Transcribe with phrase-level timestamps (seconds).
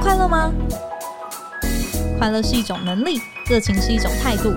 [0.00, 0.52] 快乐吗？
[2.18, 4.54] 快乐是一种能力，热情是一种态度。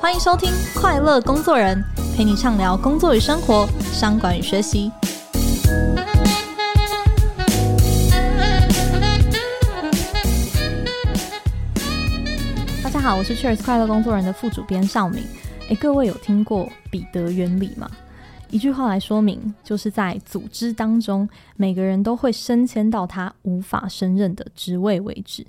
[0.00, 0.48] 欢迎收听
[0.80, 1.82] 《快乐工作人》，
[2.16, 4.92] 陪你畅聊工作与生活、商管与学习。
[12.82, 15.24] 大家好，我是 Cheers 快乐工作人的副主编绍敏。
[15.68, 17.88] 诶，各位有听过彼得原理吗？
[18.50, 25.46] 一句话来说明，就是在组织当中，每个人都会升迁到他无法胜任的职位为止。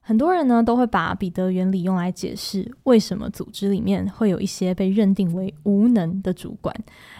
[0.00, 6.74] 很多人呢都会把彼得原理用来解释为什么组织里面会有一些被认定为无能的主管。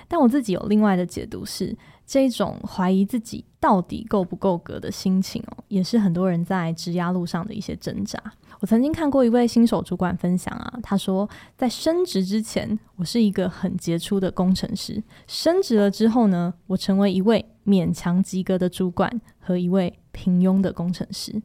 [0.09, 8.21] 但我自己有另外的解读是，这种怀疑自己到底够不够格的心情哦，也是很多人在职涯路上的一些挣扎。
[8.59, 21.41] 我曾经看过一位新手主管分享啊，他说，在升职之前，我是一个很杰出的工程师；升职了之后呢，我成为一位勉强及格的主管和一位平庸的工程师。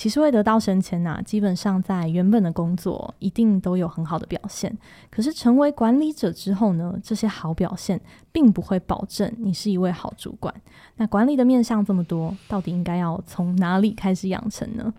[0.00, 4.74] 其实会得到升迁呐，基本上在原本的工作一定都有很好的表现。
[5.10, 8.00] 可是成为管理者之后呢，这些好表现
[8.32, 10.54] 并不会保证你是一位好主管。
[10.96, 14.90] 那管理的面向这么多，到底应该要从哪里开始养成呢？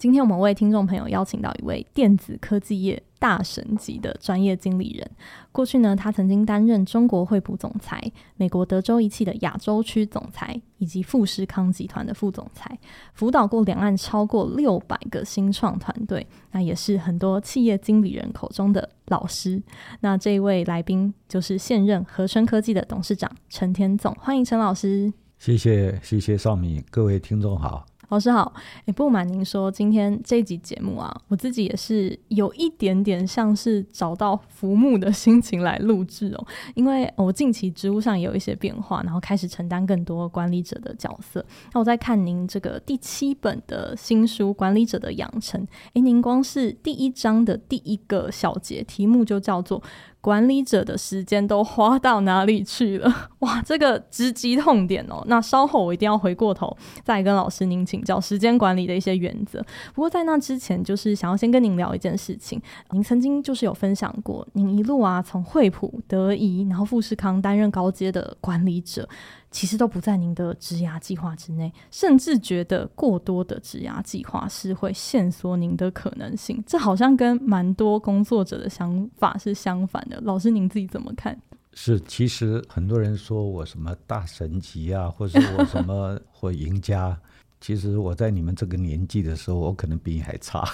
[0.00, 5.10] 今天我们为听众朋友邀请到一位电子科技业大神级的专业经理人。
[5.52, 8.02] 过去呢，他曾经担任中国惠普总裁、
[8.38, 12.78] 美国德州仪器的亚洲区总裁，以及富士康集团的副总裁，
[13.12, 16.26] 辅导过两岸超过六百个新创团队。
[16.52, 19.62] 那也是很多企业经理人口中的老师。
[20.00, 25.12] 那这一位来宾就是现任和生科技的董事长陈天总，欢迎陈老师。
[25.38, 27.89] 谢谢，谢谢绍敏，各位听众好。
[28.10, 28.52] 老师好，
[28.86, 41.44] 诶，不瞒您说，今天这一集节目啊，我自己也是有一点点像是找到浮木的心情来录制哦，因为我近期职务上也有一些变化，然后开始承担更多管理者的角色。
[41.72, 45.62] 那我在看您这个第七本的新书《管理者的养成》，
[45.92, 49.80] 诶，您光是第一章的第一个小节题目就叫做。
[50.20, 53.12] 管理者的时间都花到哪里去了？
[53.40, 55.24] 哇，这个直击痛点哦。
[55.26, 59.64] 那稍后我一定要回过头再跟老师您请教时间管理的一些原则。
[59.94, 62.60] 不过在那之前，就是想要先跟您聊一件事情。
[62.90, 69.08] 您曾经就是有分享过，您一路啊从惠普、德仪，然后富士康担任高阶的管理者。
[69.50, 76.62] 其实都不在您的职涯计划之内，甚至觉得过多的职涯计划是会限缩您的可能性。
[76.66, 80.20] 这好像跟蛮多工作者的想法是相反的。
[80.22, 81.36] 老师，您自己怎么看？
[81.72, 87.16] 是，其实很多人说我什么大神级啊，或者我什么或赢家，
[87.60, 90.64] 其实我在你们这个年纪的时候，我可能比你还差。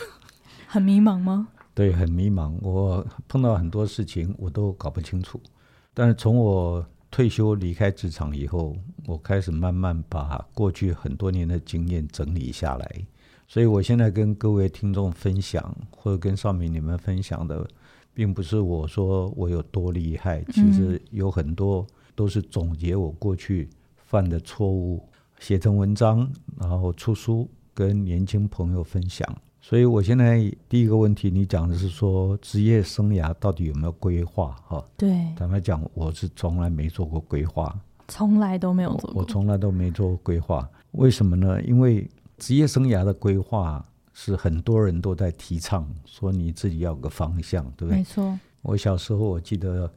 [0.66, 1.48] 很迷茫吗？
[1.74, 2.54] 对，很迷茫。
[2.62, 5.40] 我碰到很多事情，我都搞不清楚。
[5.92, 13.06] 但是从我退休离开职场以后，我开始慢慢把过去很多年的经验整理下来，
[13.46, 17.66] 所以我现在跟各位听众分享，或者跟绍敏你们分享的，
[18.12, 25.02] 并不是我说我有多厉害，其实有很多都是总结我过去犯的错误，
[25.38, 29.26] 写成文章，然后出书跟年轻朋友分享。
[29.68, 34.56] 所以，我现在第一个问题，你讲的是说职业生涯到底有没有规划？
[34.64, 39.20] 哈，对，坦白讲，我是从来没做过规划，从来都没有做过。
[39.20, 41.60] 我从来都没做过规划，为什么呢？
[41.64, 47.96] 因为职业生涯的规划是很多人都在提倡，说你自己要有个方向，对不对？
[47.96, 48.38] 没错。
[48.62, 49.92] 我小时候我记得，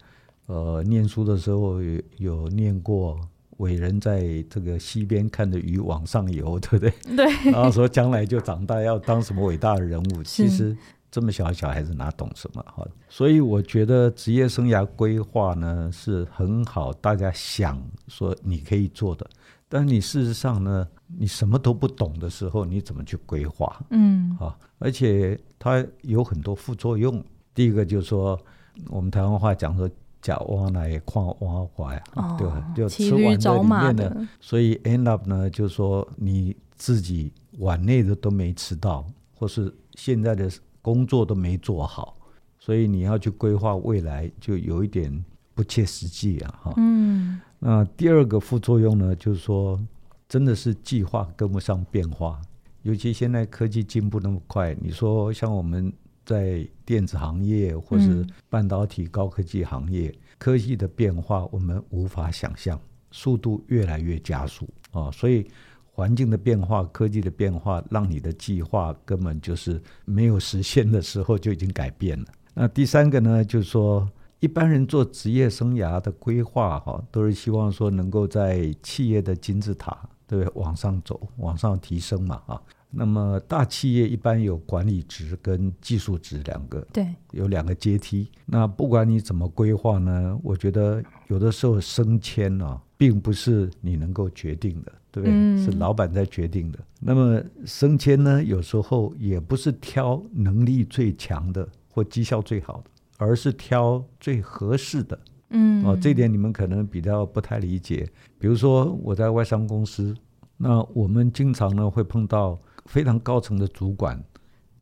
[0.48, 3.20] 呃，念书的时候有有念过。
[3.60, 6.94] 伟人在这个西边看着鱼往上游， 对不对？
[7.16, 7.52] 对。
[7.52, 10.24] 然后说将来就长大要当什么伟大的人物。
[10.24, 10.76] 其实
[11.12, 12.64] 这么小的小孩子哪懂什么？
[12.68, 19.30] 哈，所以我觉得职业生涯规划呢是很好，大家想说你可以做的。
[19.68, 23.80] 但你事实上呢，你什么都不懂的时候，你怎么去规划？
[23.90, 27.24] 嗯，好，而且它有很多副作用。
[27.54, 28.40] 第一个就是说，
[28.88, 29.90] 我们台湾话讲说。
[30.22, 32.74] 假挖来矿挖怀，哦、对吧？
[32.76, 40.52] 就吃完在里面的，所以 end up 呢，就是说你自己碗内的都没吃到，或是现在的
[40.82, 42.18] 工作都没做好，
[42.60, 45.24] 所以你要去规划未来，就有一点
[45.56, 46.60] 不切实际啊！
[46.64, 47.40] 哈，嗯。
[47.58, 49.80] 那第二个副作用呢，就是说，
[50.28, 52.42] 真的是计划跟不上变化，
[52.82, 55.92] 尤其现在科技进步那么快，你说像我们。
[56.30, 62.80] 在电子行业或是半导体高科技行业，嗯、科技的变化我们无法想象，
[63.10, 65.10] 速度越来越加速啊！
[65.10, 65.48] 所以
[65.92, 72.26] 环境的变化、科技的变化，让你的计划根本就是没有实现的时候就已经改变了。
[72.54, 74.08] 那第三个呢，就是说
[74.40, 79.98] 一般人做职业生涯的规划哈，都是希望说能够在企业的金字塔
[80.28, 80.48] 对？
[80.54, 82.62] 往上走，往上提升嘛，啊。
[82.92, 88.28] 那么大企业一般有管理职跟技术职两个，对，有两个阶梯。
[88.48, 95.32] 那不管你怎么规划呢，我觉得有的时候升迁啊，并不是你能够决定的，对不对？
[95.32, 96.80] 嗯、是老板在决定的。
[97.00, 105.20] 那么升迁呢，有时候也不是挑能力最强的或绩效最好的，而是挑最合适的。
[105.52, 108.10] 嗯，哦，这点你们可能比较不太理解。
[108.40, 110.16] 比如说我在外商公司，
[110.58, 112.60] 那我们经常呢会碰到。
[112.90, 114.20] 非常高层的主管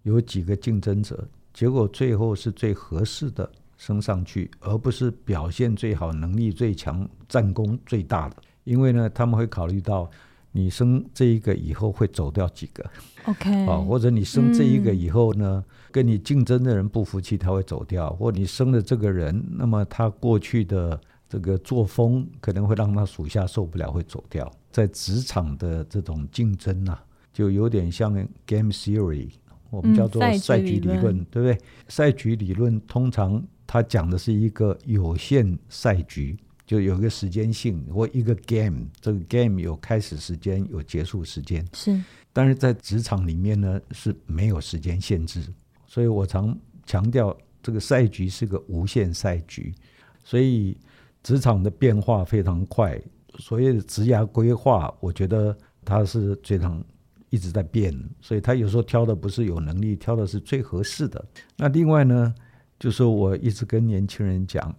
[0.03, 8.37] 有几个竞争者，结果最后是最合适的升上去，而不是表现最好、能力最强、战功最大的。
[8.63, 10.09] 因为呢，他们会考虑到
[10.53, 12.89] 你升这一个以后会走掉几个
[13.25, 24.49] ，OK， 啊，或者你升这一个以后呢，嗯、跟你竞争的人不服气，他会走掉，或你升了这个人，那么他过去的这个作风可能会让他属下受不了，会走掉。
[24.71, 27.03] 在职场的这种竞争呐、啊。
[27.37, 28.11] 就有点像
[28.47, 29.29] game theory，
[29.69, 31.55] 我们叫做赛局理论，对不对？
[31.87, 36.35] 赛局理论通常它讲的是一个有限赛局，
[36.65, 41.63] 就有一个时间性或一个 game，这个 game 有开始时间，有结束时间。
[41.73, 42.03] 是，
[42.33, 45.43] 但是在职场里面呢是没有时间限制，
[45.85, 46.57] 所以我常
[46.87, 49.75] 强调这个赛局是个无限赛局，
[50.23, 50.75] 所以
[51.21, 52.99] 职场的变化非常快，
[53.37, 55.55] 所谓的职涯规划，我觉得
[55.85, 56.83] 它是非常。
[57.29, 61.23] 一直在变，所以他有时候挑的不是有能力，挑的是最合适的。
[61.57, 62.33] 那另外呢，
[62.79, 64.73] 就是我一直跟年轻人讲，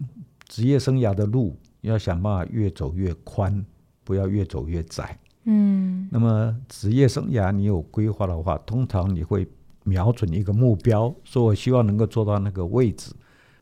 [0.49, 3.65] 职业生涯的路要想办法越走越宽，
[4.05, 5.19] 不要越走越窄。
[5.45, 9.47] 嗯，那么职业生涯你有规划的话，通常你会
[9.85, 13.13] 瞄准一个目标，说我希望能够做到那个位置。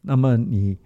[0.03, 0.77] 那么你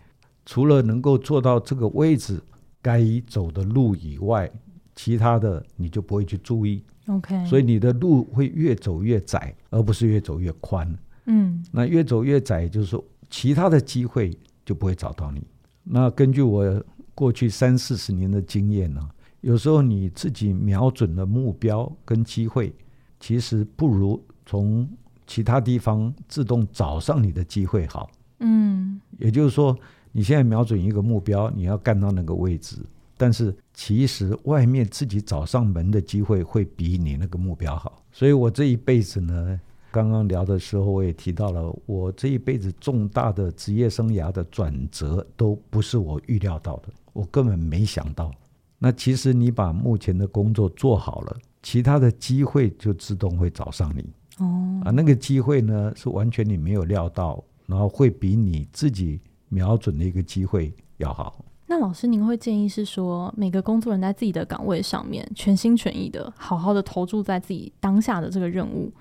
[0.47, 2.43] 除了能够做到这个位置
[2.81, 4.51] 该走的路以外，
[4.95, 6.83] 其他的你就不会去注意。
[7.07, 10.97] OK，所以你的路会越走越窄，而不是越走越宽。
[11.27, 15.43] 嗯，那越走越窄，就是说其他的机会就不会找到你。
[15.83, 16.83] 那根据我
[17.15, 19.01] 过去三四十年的经验呢，
[19.41, 22.73] 有时候你自己瞄准的目标跟机会，
[23.19, 24.89] 其实不如从
[25.27, 28.11] 其他地方自动找上你的机会好。
[28.41, 29.77] 嗯，也就是说，
[30.13, 32.77] 你现在瞄准一个目标，你要干到那个位置。
[33.17, 39.59] 但是其实外面自己找上门的机会会比你那个目标好，所以我这一辈子呢，
[39.91, 48.31] 刚刚聊的时候我也提到了，我这一辈子重大的职业生涯的转折都不是我预料到的，我根本没想到。
[48.79, 54.05] 那其实你把目前的工作做好了，其他的机会就自动会找上你。
[54.45, 59.19] 哦，啊，那个机会呢是完全你没有料到，然后会比你自己
[59.49, 61.43] 瞄准的一个机会要好。
[61.71, 68.93] 那老师，您会建议是说，每个工作人在自己的岗位上面，全心全意的，好好的投注在自己当下的这个任务，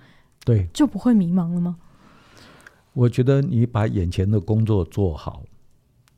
[0.46, 1.78] 对，就不会迷茫了吗？
[2.94, 5.42] 我觉得你把眼前的工作做好，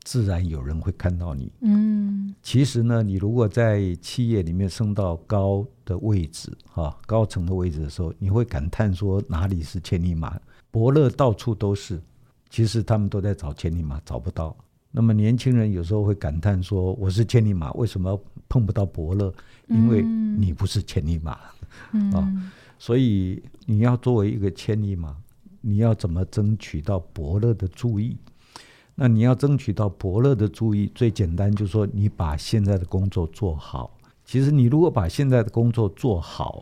[0.03, 1.49] 自然有人会看到你。
[1.61, 10.37] 嗯，其实呢，你如果在企业里面升到高的位置，哈，高层的位置的时候，你会感叹说哪里是千里马？
[10.69, 12.01] 伯乐到处都是，
[12.49, 14.53] 其实他们都在找千里马，找不到。
[14.93, 19.33] 那么年轻人有时候会感叹说：“我是千里马，为什么碰不到伯乐？
[19.67, 21.39] 因为你不是千里马，
[21.93, 22.51] 嗯、啊！
[22.77, 25.15] 所以你要作为一个千里马，
[25.61, 28.17] 你要怎么争取到伯乐的注意？
[28.93, 33.97] 那你要争取到伯乐的注意，最简单就是说你把现在的工作做好。
[34.25, 36.61] 其实你如果把现在的工作做好，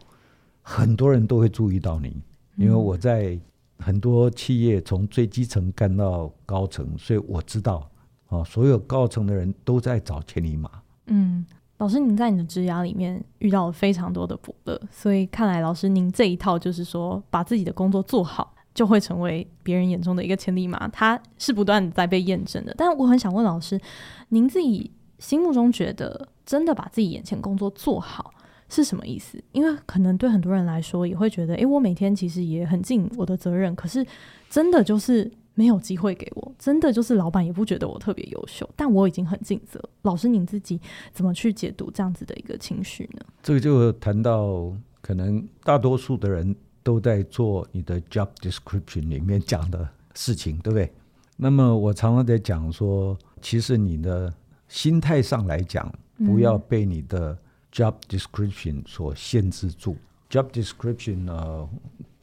[0.61, 2.15] 很多人都会注意到你，
[2.57, 3.39] 因为我在
[3.79, 7.88] 很多企业从最基层干到高层，所以我知道。”
[8.29, 10.69] 哦，所有高层的人都在找千里马。
[11.07, 11.43] 嗯，
[11.79, 20.87] 老师，您在你的职涯里面遇到了非常多的伯乐，所以看来老师您这一套就是说，把自己的工作做好，就会成为别人眼中的一个千里马。
[20.89, 22.73] 它是不断在被验证的。
[22.77, 23.81] 但我很想问老师，
[24.27, 28.31] 您自己心目中觉得真的把自己眼前工作做好
[28.69, 29.43] 是什么意思？
[29.53, 34.05] 因为可能对很多人来说也会觉得，诶，我每天其实也很尽我的责任，可是
[34.51, 35.31] 真的就是。
[35.59, 39.77] 没有机会给我，真的就是老板也不觉得我特别优秀，但我已经很尽责。
[40.03, 40.79] 老师，您自己
[41.11, 43.25] 怎么去解读这样子的一个情绪呢？
[43.43, 49.85] 这个就谈到可能大多数的人都在做你的 job description 里面讲的
[50.15, 50.89] 事情，对不对？
[51.35, 54.33] 那么我常常在讲说，其实你的
[54.69, 55.93] 心态上来讲，
[56.25, 57.37] 不要被你的
[57.69, 59.97] job description 所限制住。
[60.29, 61.69] job description 呢，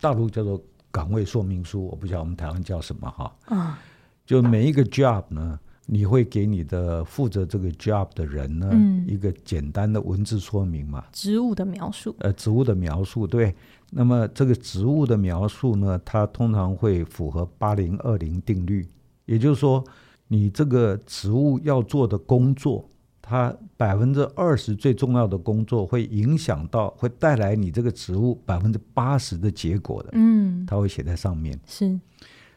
[0.00, 0.58] 大陆叫做。
[0.90, 3.36] 岗位说明书，我不晓得我们台湾叫什么哈。
[3.46, 3.78] 啊，
[4.24, 13.54] 就每一个 job 呢，你会给你的负责这个 job 的人呢，嗯、一个简单的文字说明嘛，职务的描述，呃，职务的描述，对。
[13.90, 18.84] 那么这个职务的描述呢，它通常会符合八零二零定律，
[19.26, 19.84] 也就是说，
[20.26, 22.90] 你这个职务要做的工作，
[23.28, 31.58] 它百分之二十最重要的工作会影响到，会带来你这个职务百分之八十的结果的，嗯，它会写在上面。
[31.66, 31.98] 是，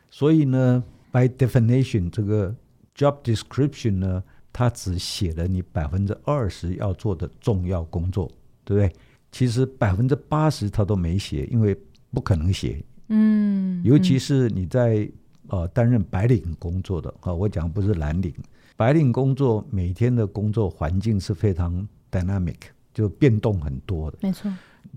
[0.09, 2.55] 所以呢，by definition 这个。
[2.95, 4.21] Job description 呢，
[4.51, 8.29] 它只写了你百分之二十要做的重要工作，
[8.65, 8.93] 对不对？
[9.31, 11.73] 其实百分之八十它都没写，因为
[12.11, 12.83] 不可能写。
[13.07, 15.09] 嗯，尤其是你在
[15.47, 18.33] 呃担任白领工作的啊，我讲不是蓝领，
[18.79, 22.55] 白领工作每天的工作环境是非常 dynamic，
[22.93, 24.17] 就变动很多的。
[24.21, 24.49] 没错，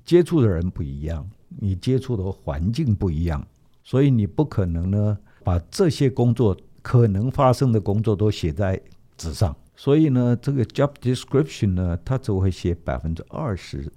[0.04, 3.44] 接触的人不一样，你接触的环境不一样，
[3.82, 6.56] 所以你不可能呢把这些工作。
[6.80, 8.80] 可能发生的工作都写在
[9.16, 13.88] 纸上，所以呢，这个 job description 呢，它只会写百分之二十，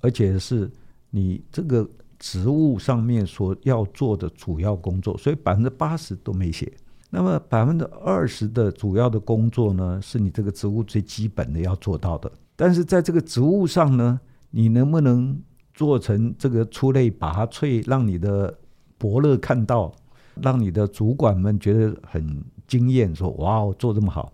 [0.00, 0.68] 而且是
[1.10, 6.72] 你这个职务上面所要做的主要工作，所以百分之八十都没写。
[7.14, 12.32] 那么百分之二十的主要的工作呢，是你这个职务最基本的要做到的。
[12.56, 14.18] 但是在这个职务上呢，
[14.50, 15.38] 你能不能
[15.74, 18.58] 做成这个出类拔萃，让你的
[18.96, 19.92] 伯乐看到？
[20.40, 24.32] 让你的主管们觉得很惊艳，说：“哇，哦做这么好。”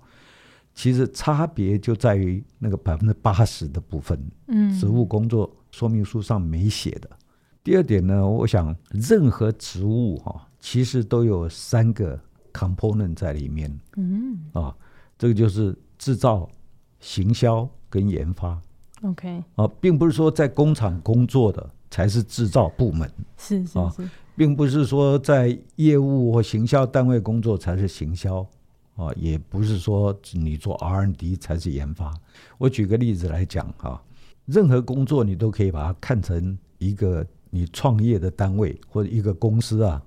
[0.72, 4.16] 其实差别就在于那个百分之八十的部分，
[4.46, 7.10] 嗯，职务工作说明书上没写的。
[7.64, 12.16] 第二点呢，我想任何职务哈，其实都有三个
[12.58, 14.74] component 在里面，嗯，啊，
[15.16, 16.48] 这个就是制造、
[16.98, 18.60] 行销跟研发。
[19.02, 23.78] OK，啊，并不是说在工厂工作的才是制造部门，是是是。
[23.78, 23.94] 啊
[24.38, 28.46] 并不是说在业务或行销单位工作才是行销
[28.94, 32.14] 啊，也不是说你做 R&D 才是研发。
[32.56, 34.00] 我举个例子来讲哈，
[34.46, 40.00] 任何工作你都可以把它看成一个你创业的单位或者一个公司啊。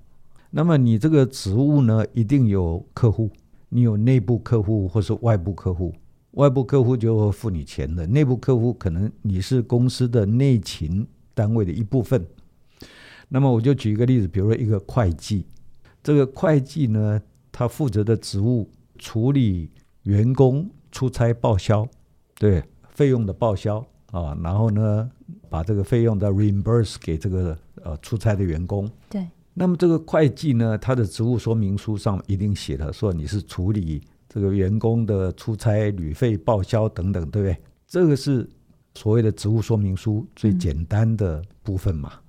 [0.54, 3.32] 那么你这个职务呢，一定有客户，
[3.70, 5.94] 你有内部客户或是外部客户。
[6.32, 12.26] 外部客户就会付你钱的，内部客户可能你是公司的内勤单位的一部分。
[13.30, 15.46] 那么我就举一个例子，比如说一个会计，
[16.04, 19.70] 这个会计呢，他负责的职务处理
[20.04, 21.88] 员工出差报销，
[22.36, 23.78] 对费用的报销
[24.12, 25.10] 啊，然后呢，
[25.50, 28.90] 把这个费用的 reimburse 给这个呃出差的员工。
[29.10, 29.26] 对。
[29.54, 37.58] 那么这个会计呢，他的职务说明书上一定写了，说你是处理这个员工的出差旅费报销等等，对不对？
[37.88, 38.50] 这个是
[38.96, 42.12] 所谓的职务说明书最简单的部分嘛。
[42.14, 42.22] 嗯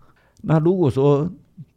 [0.45, 1.31] 那如果说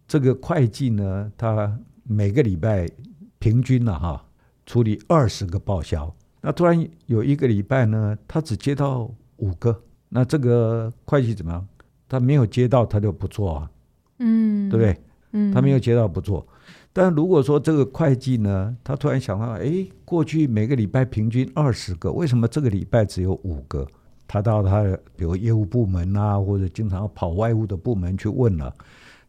[0.07, 1.71] 这个会计呢，他
[2.01, 2.89] 每个礼拜
[3.37, 4.25] 平均了哈
[4.65, 6.11] 处理二十个报销，
[6.41, 11.67] 那突然有一个礼拜呢，他只接到五个，那这个会计怎么样？
[12.09, 13.71] 他没有接到，他就不做啊，
[14.17, 14.99] 嗯，对不对？
[15.35, 16.47] 嗯，他没有接到不做。
[16.91, 23.85] 但如果说这个会计呢，他突然想到，哎，过去每个礼拜平均二十个，为什么这个礼拜只有五个？
[24.27, 28.73] 他到他的比如业务部门啊，或者经常要跑外务的部门去问了，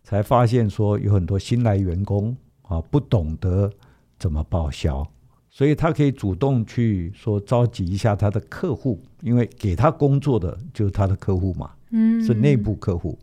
[0.02, 3.70] 才发现说有很多新来员工啊不懂得
[4.18, 5.06] 怎么报销，
[5.50, 13.18] 所以他可以主动去说召集一下他的客户，因为给他工作的就是他的客户嘛，嗯，是内部客户，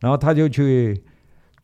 [0.00, 1.00] 然后他就去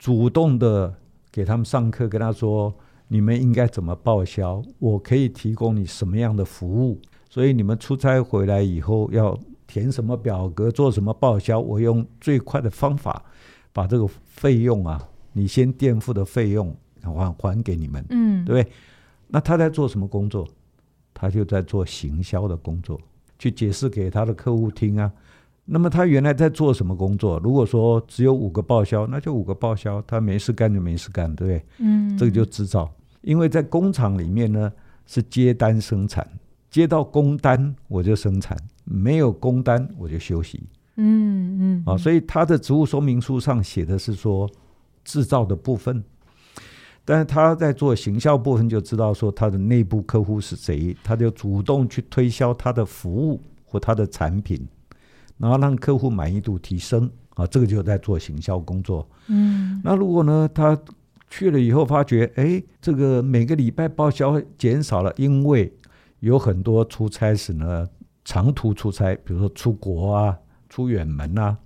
[0.02, 0.92] 主动的
[1.30, 2.75] 给他们上课，跟他说
[3.06, 7.00] 你们应该怎么报销，我可以提供你什么样的服务。
[7.30, 11.61] 所以你们出差回来以后要填什么表格，做什么报销？
[11.61, 13.25] 我用最快的方法
[13.73, 15.00] 把这个费用啊，
[15.32, 18.73] 你先垫付的费用还还给你们，嗯，对不对？
[19.28, 20.44] 那他在做什么工作？
[21.14, 23.00] 他就在做行销的工作，
[23.38, 25.12] 去解释给他的客户听啊。
[25.64, 27.38] 那么他原来在做什么工作？
[27.38, 31.64] 如果说只有五个报销，那就五个报销，他没事干就没事干，对不对？
[31.78, 34.73] 嗯，这个就制造，因为在工厂里面呢
[35.07, 36.26] 是接单生产。
[36.69, 40.62] 接到工单我就生产，没有工单我就休息。
[40.97, 44.50] 嗯嗯，啊，所以他的职务说明书上写的是说
[45.04, 46.02] 制造的部分，
[47.04, 54.66] 但是他在做行销部分就知道说他的内部客户是谁，他就主动去推销他的服务或他的产品，
[55.43, 57.11] 然后让客户满意度提升。
[57.35, 59.09] 啊，这个就在做行销工作。
[59.29, 60.79] 嗯，那如果呢，他
[61.31, 65.73] 去了以后发觉，哎，这个每个礼拜报销减少了，因为
[66.21, 67.89] 有很多出差时呢，
[68.23, 70.37] 长途出差，比如说出国啊、
[70.69, 71.57] 出远门啊，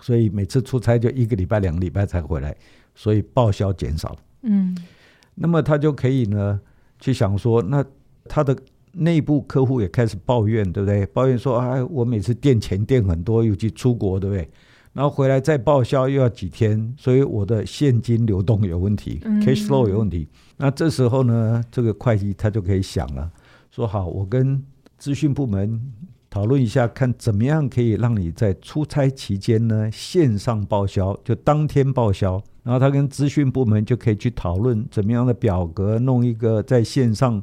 [0.00, 2.56] 所以每次出差就一个礼拜、两个礼拜才回来，
[2.94, 4.16] 所以报销减少。
[4.40, 4.74] 嗯，
[5.34, 6.58] 那么他就可以呢
[6.98, 7.84] 去想说，那
[8.24, 8.56] 他的
[8.92, 11.04] 内部客户也开始抱怨，对不对？
[11.06, 14.48] 抱怨说：“哎，我每次垫钱垫很多，尤其出国，对不对？
[14.92, 20.28] 然后回来再报销又要几天，所以我的现金流动有问题，cash flow 有问题。
[20.30, 23.30] 嗯”那这时候呢，这个会计他就可以想了，
[23.70, 24.62] 说：“好，我跟
[24.98, 25.80] 资讯部门。”
[26.32, 32.42] 讨论一下，看怎么样可以让你在出差期间呢，线上报销，就当天报销。
[32.62, 37.42] 然后他跟资讯部门就可以去讨论怎么样的表格，弄一个在线上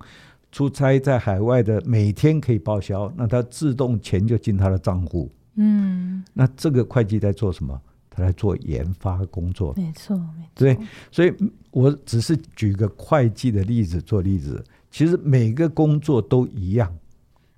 [0.52, 5.32] 出差在海外的每天可以报销，那他自动钱就进他的账户。
[5.56, 7.80] 嗯，那这个会计在做什么？
[8.10, 9.74] 他在做研发工作。
[9.78, 10.50] 没错，没错。
[10.56, 10.78] 对，
[11.12, 11.34] 所以
[11.72, 16.92] 我只是举个会计的例子做例子，其实每个工作都一样。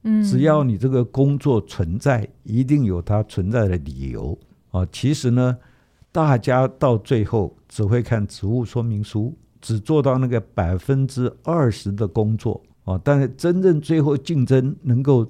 [0.03, 4.37] 嗯只要你这个工作存在，一定有它存在的理由
[4.71, 4.83] 啊。
[4.91, 5.55] 其实呢，
[6.11, 12.59] 大家到最后只会看职务说明书，只做到那个百分之二十的工作
[12.93, 13.01] 啊。
[13.03, 15.27] 但是真正最后竞争能够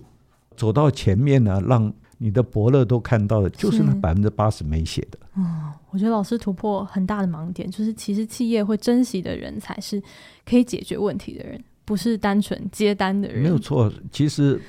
[0.55, 5.17] 走到前面呢，让你的伯乐都看到的，就是那百分之八十没写的。
[5.35, 10.01] 哦，我觉得老师突破很大的盲点，就是其实企业会珍惜的人才是
[10.45, 11.63] 可以解决问题的人。
[11.83, 13.91] 不是单纯接单的人，没有错。
[14.11, 14.61] 其实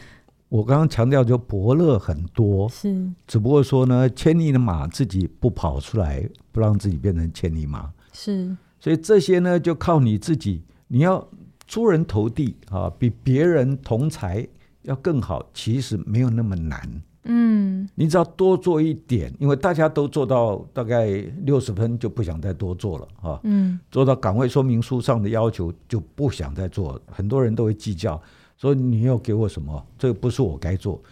[0.49, 8.57] 我刚刚强调，就伯乐很多，是，只不过说呢，千里的马自己不跑出来，不让自己变成千里马，是。
[8.81, 11.25] 所以这些呢，就靠你自己，你要
[11.73, 14.47] 出人头地啊，比别人同才
[14.83, 17.03] 要更好，其实没有那么难。
[17.25, 21.07] 嗯，你只要多做一点，因为大家都做到大概
[21.47, 23.41] 六十分就不想再多做了啊。
[23.45, 28.21] 嗯，做到岗位说明书上的要求就不想再做，很多人都会计较，
[28.59, 29.83] 说你又给我什么？
[29.99, 31.03] 这个不是我该做。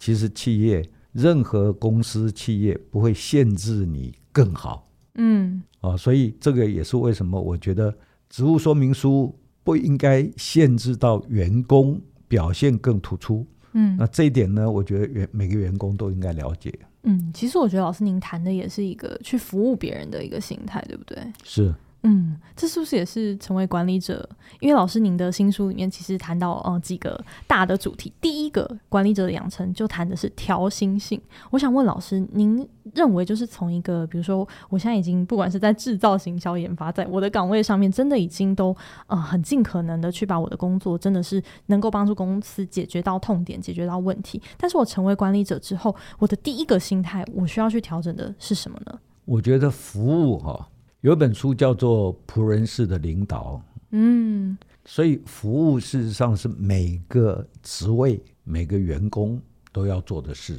[0.00, 4.84] 其实企业任何公司企业不会限制你更好。
[5.14, 7.94] 嗯，啊，所以这个也是为什么我觉得
[8.28, 9.32] 职务说明书
[9.68, 13.46] 不应该限制到员工表现更突出。
[13.72, 16.72] 嗯，那这一点呢，我觉得员每个员工都应该了解。
[17.02, 21.18] 嗯，其实我觉得老师您谈的也是一个去服务别人的一个心态，对不对？
[21.44, 21.74] 是。
[22.04, 24.26] 嗯，这是不是也是成为管理者？
[24.60, 28.12] 因为老师您的新书里面其实谈到呃几个大的主题。
[28.20, 31.20] 第一个管理者的养成就谈的是调心性。
[31.50, 38.74] 我想问老师，您认为就是从一个比如说，我现在已经不管是在制造、行销、研发，在我的岗位上面，真的已经都
[39.08, 44.40] 呃很尽可能的去把我的工作真的是能够帮助公司解决到痛点、解决到问题。
[44.56, 48.98] 但是我成为管理者之后，我的第一个心态，我需要去调整的是什么呢？
[49.24, 50.68] 我觉得服务哈、
[51.00, 59.40] 有一本书叫做《仆人式的领导》，嗯，所以服务事实上是每个职位、每个员工
[59.72, 60.58] 都要做的事。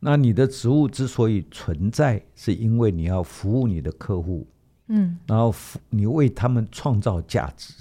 [0.00, 4.44] 那你的职务之所以存在，是因为你要服务你的客户，
[4.88, 5.54] 嗯，然后
[5.90, 7.72] 你为他们创造价值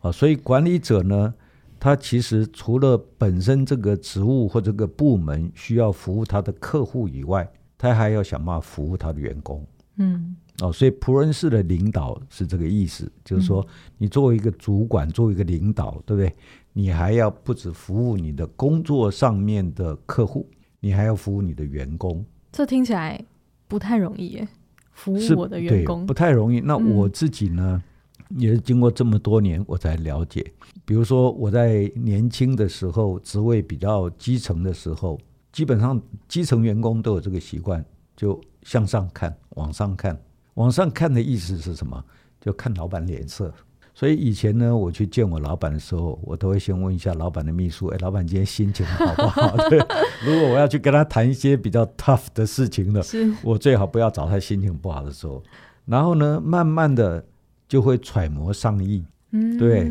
[0.00, 0.12] 啊。
[0.12, 1.32] 所以管理者呢，
[1.80, 9.66] 他其实除了本身这个职务或这个部门需要服务他的客户以外，他还要想办法服务他的员工，
[9.96, 10.36] 嗯。
[10.60, 13.64] 哦，所以仆人式的领导是这个意思，就是说，
[13.96, 16.34] 你作为一个主管，作为一个领导，对不对？
[16.72, 20.48] 你还要不止服务你的工作上面的客户，
[20.80, 22.24] 你还要服务你的员工。
[22.50, 23.24] 这听起来
[23.66, 24.48] 不太容易耶，
[24.92, 26.60] 服务我的员工不太容易。
[26.60, 27.82] 那我自己呢，
[28.30, 30.44] 嗯、也是经过这么多年我才了解。
[30.84, 35.20] 比如说我在年轻的时候，职位比较基层的时候，
[35.52, 37.84] 基本上基层员工都有这个习惯，
[38.16, 40.18] 就向上看，往上看。
[40.58, 42.04] 往上看的意思是什么？
[42.40, 43.52] 就看老板脸色。
[43.94, 49.78] 所以以前呢，我去见我老板的时候，我都会先问一下老板的秘书：“哎，老板今天心情好不好？” 对，
[50.24, 53.02] 如果我要去跟他谈一些比较 tough 的事情了，
[53.42, 55.42] 我最好不要找他心情不好的时候。
[55.84, 57.24] 然后呢，慢慢的
[57.68, 59.04] 就会揣摩上意。
[59.30, 59.90] 嗯对。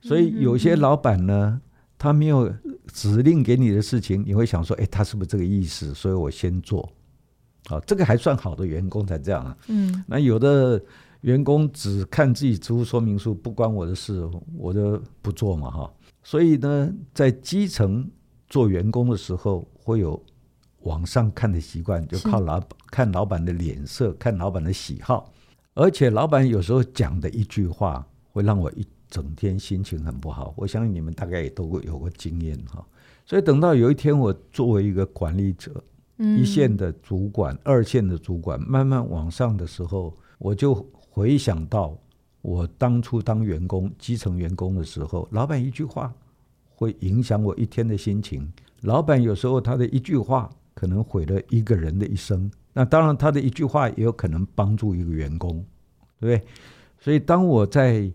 [0.00, 1.60] 所以有些老板呢，
[1.98, 2.50] 他没有
[2.92, 6.88] 指令给你的事情，你会想说：“哎，他是不是这个意思？”所以我先做。
[7.68, 9.56] 啊，这个还算好的员工才这样啊。
[9.68, 10.80] 嗯，那有的
[11.22, 15.92] 员工只看自己职务说明书，不关我的事，我就不做嘛哈。
[16.22, 18.08] 所以呢，在基层
[18.48, 20.22] 做员工的时候，会有
[20.82, 25.32] 往上看的习惯，就靠老板看老板的脸色，看老板的喜好。
[25.74, 30.54] 而且老板有时候讲的一句话，会让我一整天心情很不好。
[30.56, 32.86] 我相信你们大概也都会有过经验哈。
[33.24, 35.82] 所以等到有一天，我作为一个管理者。
[36.18, 41.96] 一线的主管，二线的主管，慢慢往上的时候，我就回想到
[42.42, 46.12] 我当初当员工、基层员工的时候，老板一句话
[46.74, 48.50] 会影响我一天的心情。
[48.82, 52.50] 老板有时候他的一句话可能毁了一个人的一生。
[52.72, 55.64] 那当然，他的一句话也有可能帮助一个员工，
[56.20, 56.46] 对不对？
[56.98, 58.10] 所以当我在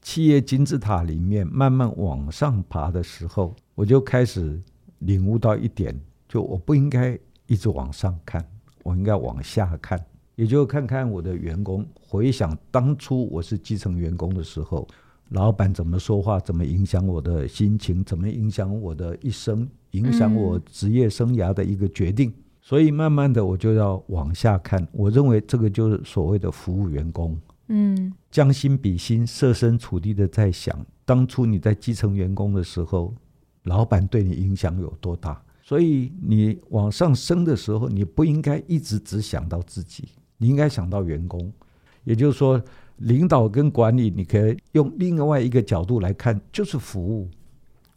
[0.00, 4.58] 企业金字塔里面慢慢往上爬的时候，我就开始
[5.00, 5.94] 领悟到一点，
[6.26, 8.44] 就我不应该一直往上看，
[8.82, 10.02] 我应该往下看，
[10.34, 14.86] 也就看看我的员工，回想当初我是基层员工的时候，
[15.30, 22.30] 老板怎么说话，怎么影响我的心情，怎么影响我的一生，影响我职业生涯的一个决定。
[22.30, 22.42] 嗯。
[22.60, 27.38] 所以慢慢的我就要往下看，我认为这个就是所谓的服务员工。
[27.68, 33.14] 嗯，将心比心，设身处地的在想，当初你在基层员工的时候，
[33.62, 35.40] 老板对你影响有多大？
[35.66, 41.52] 所以你往上升的时候，你不应该一直只想到自己，你应该想到员工。
[42.04, 42.62] 也就是说，
[42.98, 47.28] 领导跟管理，你可以用另外一个角度来看，就是服务。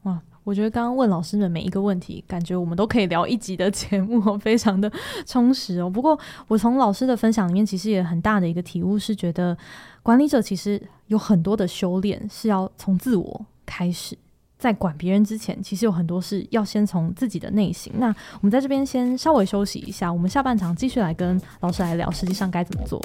[0.02, 4.92] 哇我觉得刚刚问老师的每一个问题，感觉我们都可以聊一集的节目， 非常的
[5.28, 5.88] 充实哦。
[5.88, 9.56] 不过我从老师的分享里面，其实也很大的一个体悟是，觉得
[10.02, 14.18] 管理者其实有很多的修炼是要从自我开始，
[14.60, 17.94] 在管别人之前，其实有很多事要先从自己的内心。
[17.96, 23.02] 那我们在这边先稍微休息一下，我们下半场继续来跟老师来聊，实际上该怎么做。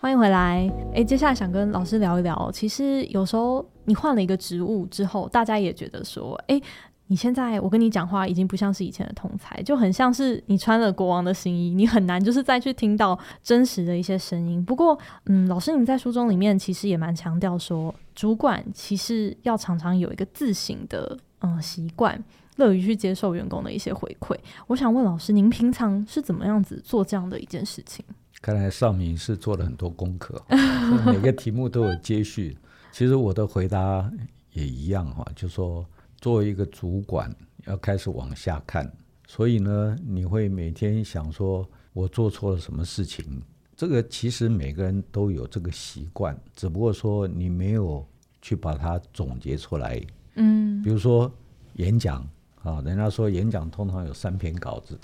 [0.00, 0.68] 欢迎回来。
[0.92, 2.50] 诶，接下来想跟老师聊一聊。
[2.52, 6.60] 其实有时候你换了一个职务之后，大家也觉得说，诶，
[7.06, 14.64] 你现在我跟你讲话已经不像是以前的同才，就很像是你穿了国王的新衣，你很难就是再去听到真实的一些声音。
[14.64, 22.22] 不过，嗯，老师你在书中里面其实也蛮强调说，主管其实要常常有一个自省的嗯习惯，
[22.56, 24.34] 乐于去接受员工的一些回馈。
[24.66, 28.04] 我想问老师，您平常是怎么样子做这样的一件事情？
[28.40, 30.42] 看来绍敏是做了很多功课，
[31.06, 32.56] 每个题目都有接续。
[32.92, 34.10] 其实我的回答
[34.52, 35.84] 也一样哈，就说
[36.24, 37.30] 作为一个主管
[37.66, 38.90] 要开始往下看，
[39.26, 43.42] 所以呢，你会每天想说我做错了什么事情。
[43.76, 48.02] 这个其实每个人都有这个习惯，只不过说你没有
[48.40, 50.00] 去把它总结出来。
[50.36, 51.30] 嗯，比如说
[51.74, 52.26] 演讲
[52.62, 54.98] 啊，人家说演讲通常有三篇稿子，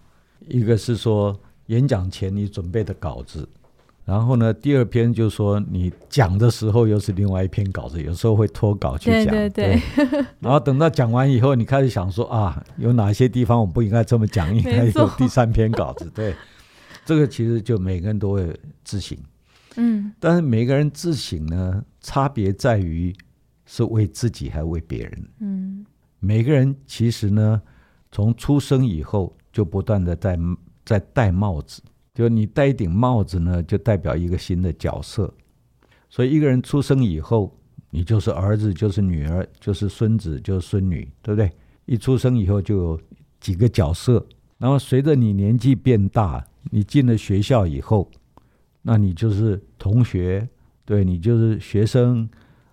[0.48, 1.38] 一个是说。
[1.66, 3.48] 演讲前你准备的稿子，
[4.04, 9.26] 然后呢，第二篇就是说你讲的时候又是另外一篇稿子，有时候会脱稿去讲。
[9.26, 10.06] 对对对。
[10.08, 16.10] 对， 然后等到讲完以后，你开始想说啊，有哪些地方我不应该这么讲，应该有第三篇稿子。
[16.14, 16.34] 对，
[17.04, 19.16] 这个其实就每个人都会自省。
[19.76, 20.12] 嗯。
[20.18, 23.14] 但是每个人自省呢，差别在于
[23.66, 25.28] 是为自己还是为别人。
[25.40, 25.86] 嗯。
[26.18, 27.62] 每个人其实呢，
[28.10, 30.36] 从出生以后就不断的在。
[30.82, 31.80] 在戴帽子，
[32.14, 35.32] 就你戴一顶帽子呢，就代表一个新的角色。
[36.08, 37.56] 所以一个人出生以后，
[37.90, 41.50] 你就是儿子，就是女儿，就是孙子，就是孙女，对不对？
[41.86, 43.00] 一出生以后就有
[43.40, 44.24] 几个角色，
[44.58, 48.10] 然后随着你年纪变大，你进了学校以后，
[48.82, 50.48] 那你就是同学，
[50.84, 52.28] 对，你就是学生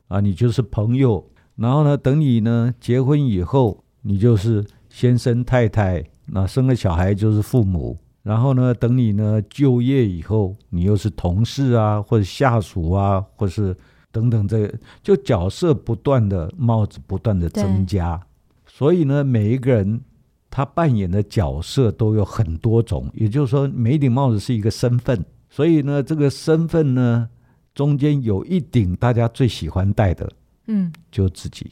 [0.08, 1.28] 啊，你就是朋友。
[1.56, 7.98] 然后呢，等你呢结婚以后，你就是先生太太，那生了小孩就是父母。
[8.28, 13.74] 然后呢，等你呢就业以后，你又是同事啊，或者下属啊，或是
[14.12, 18.22] 等等，这个就角色不断的帽子不断的增加，
[18.66, 20.02] 所以呢，每一个人
[20.50, 27.30] 他扮演的角色都有很多种，也就是说，每一顶帽子是一个身份，所以呢，这个身份呢
[27.74, 30.30] 中间有一顶大家最喜欢戴的，
[30.66, 31.72] 嗯，就自己，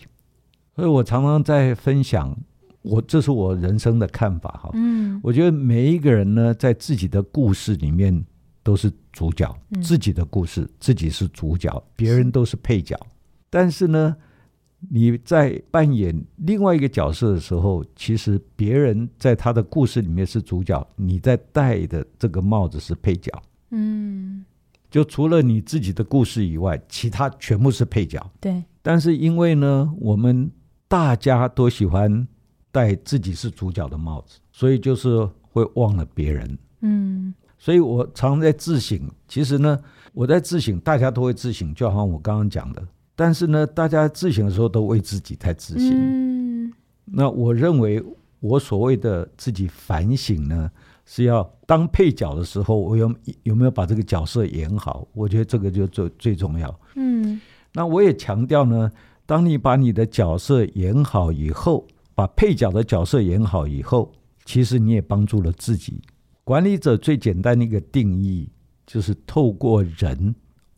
[0.73, 2.33] 所以我常常在分享。
[2.85, 8.23] 我这是我人生的看法哈，嗯，我觉得每一个人呢，在自己的故事里面
[8.61, 12.95] 都是主角，自己的故事自己是主角，别人都是配角。
[13.49, 14.15] 但是呢，
[14.87, 23.31] 你在扮演另外一个角色的时候，其实别人在他的故事里面是主角，你在戴的这个帽子是配角。
[23.71, 24.45] 嗯，
[24.91, 28.31] 就除了你自己的故事以外，其他全部是配角。
[28.39, 28.63] 对。
[28.83, 30.51] 但是因为呢，我们
[30.87, 32.27] 大家都喜欢。
[32.75, 36.57] 戴自己是主角的帽子，所以就是会忘了别人。
[36.81, 38.99] 嗯，所以我常在自省。
[39.29, 39.79] 其实呢，
[40.11, 42.85] 我在自省，大家都会自省，就好像我刚刚讲的。
[43.15, 45.89] 但是呢，大家自省的时候都为自己在自省。
[45.89, 46.73] 嗯，
[47.05, 48.03] 那我认为
[48.41, 50.69] 我所谓的自己反省呢，
[51.05, 53.09] 是要当配角的时候，我有
[53.43, 55.07] 有没有把这个角色演好？
[55.13, 56.79] 我觉得这个就最最重要。
[56.95, 57.39] 嗯，
[57.71, 58.91] 那我也强调呢，
[59.25, 61.87] 当你把你的角色演好以后。
[62.15, 64.11] 把配角的角色演好以后，
[64.45, 66.01] 其实你也帮助了自己。
[66.43, 68.49] 管理者最简单的一个定义，
[68.87, 70.33] 就是透过人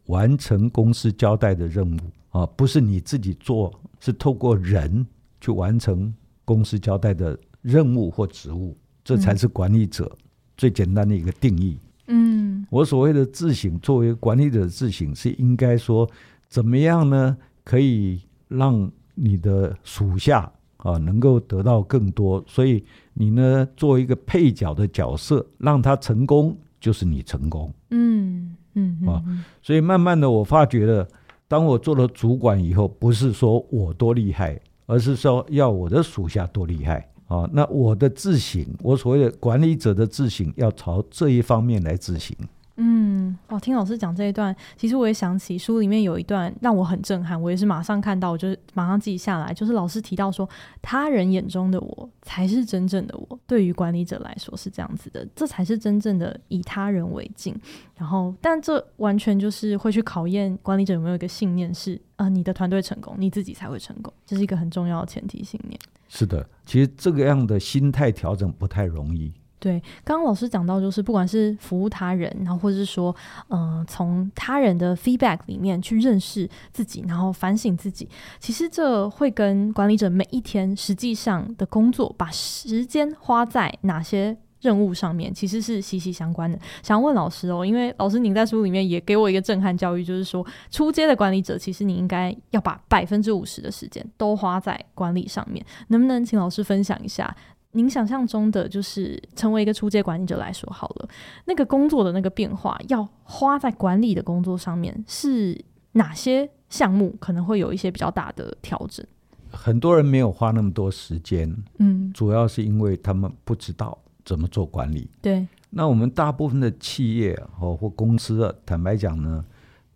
[0.08, 2.00] 完成公司交代的任务。
[2.30, 5.06] 啊，不是你自己做，是透过人
[5.41, 6.13] 去完成
[6.45, 10.15] 公司交代的任务或职务，这才是管理者
[10.56, 11.80] 最简单的一个定义。
[12.08, 16.08] 嗯，我所谓的自省，作为管理者的自省，是应该说
[16.47, 17.36] 怎么样呢？
[17.63, 27.73] 可以让你的属下啊能够得到更多，所以你呢作为一个配角的角色，让他成功就是你成功。
[27.91, 29.23] 嗯嗯啊，
[29.61, 31.07] 所以慢慢的我发觉了。
[31.47, 37.49] 当我做了主管以后，不是说我多厉害，而是说要我的属下多厉害啊！
[37.53, 42.35] 那我的自省，我所谓的管理者的自省，要朝这一方面来自省。
[42.79, 49.51] 嗯，哦，听老师讲这一段，其实我也想起书里面有一段让我很震撼，我也是马上看到，我就是马上记下来。
[49.51, 50.47] 就是老师提到说，
[50.79, 53.39] 他人眼中的我才是真正的我。
[53.47, 57.59] 对于管理者来说是这样子的，这才是真正的以他人为镜。
[57.95, 65.79] 然后，但这完全就是会去考验管理者有没有一个信念是，啊，你的团队成功，你自己才会成功，这是一个很重要的前提信念。
[66.07, 69.33] 是的，其实这个样的心态调整不太容易。
[69.60, 73.15] 对，刚刚老师讲到，就是不管是服务他人，然后或者是说，
[73.50, 78.08] 嗯、从他人的 feedback 里面去认识自己，然后反省自己，
[78.39, 86.60] 其实这会跟管理者每一天实际上的工作，把时间花在哪些任务上面，其实是息息相关的。
[86.84, 97.36] 想问老师哦，因为老师您在书里面也给我一个震撼教育，就是说，初阶的管理者，其实你应该要把百分之五十的时间都花在管理上面，能不能请老师分享一下？
[97.71, 101.10] 您想象中的就是成为一个初阶管理者来说好了，
[101.45, 105.60] 那个工作的那个变化要花在管理的工作上面，是
[105.91, 109.06] 哪些项目可能会有一些比较大的调整？
[109.49, 115.10] 很多人没有花那么多时间，嗯，主要是因为他们不知道怎么做管理。
[115.21, 119.45] 对，那我们大部分的企业哦或公司，坦白讲呢，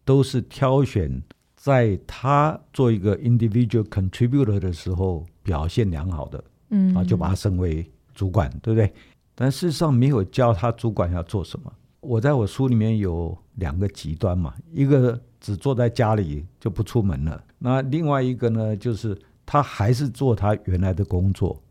[0.05, 1.21] 都是挑选
[1.55, 6.43] 在他做一个 individual contributor 的时候表现良好的。
[6.71, 8.91] 嗯啊，就把他升为主管，对不对？
[9.35, 11.71] 但事实上没有教他主管要做什么。
[12.01, 21.61] 我在我书里面有两个极端嘛，一个只坐在家里就不出门了，那另外一个呢，就是他还是做他原来的工作，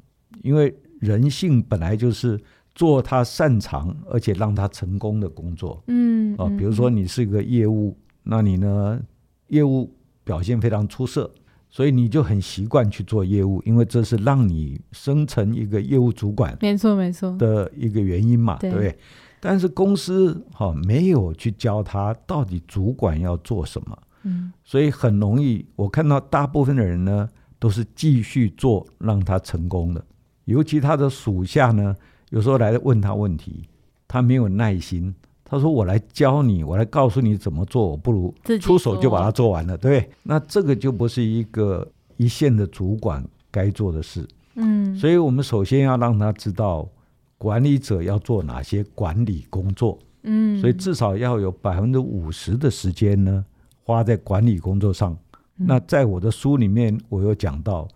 [0.42, 2.40] 因为人性本来就是
[2.76, 5.82] 做他擅长而且让他成功的工作。
[5.88, 9.00] 嗯，啊，比如说你是一个业务，那你呢，
[9.48, 11.28] 业务表现非常出色。
[11.70, 18.98] 所以你就很习惯去做业务，因为这是让你生成一个业务主管，没错没错的一个原因嘛，对，不对？
[19.38, 27.28] 但是公司哈没有去教他到底主管要做什么，嗯，所以很容易我看到大部分的人呢
[27.59, 30.04] 都是继续做让他成功的，
[30.46, 31.94] 尤其他的属下呢，
[32.30, 33.68] 有时候来问他问题，
[34.09, 35.14] 他没有耐心。
[35.50, 41.84] 他说：“我来教你，我来告诉你怎么做，我不如出手就把它做完了，对，那这个就不是一个
[42.16, 44.24] 一线的主管该做的事。
[44.54, 46.88] 嗯，所以我们首先要让他知道
[47.36, 49.98] 管理者要做哪些管理工作。
[50.22, 53.44] 嗯，所以至少要有百分之五十的时间呢
[53.82, 55.18] 花在管理工作上。
[55.56, 57.88] 那在我的书里面，我有讲到，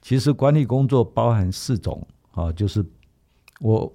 [0.00, 2.86] 其实管理工作包含四种啊，就是
[3.58, 3.92] 我。”